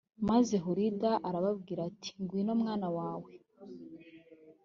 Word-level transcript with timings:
maze 0.29 0.55
hulida 0.63 1.11
arababwira 1.27 1.81
ati 1.89 2.09
ngwino 2.21 2.53
mwana 2.61 2.87
wawe 2.97 3.31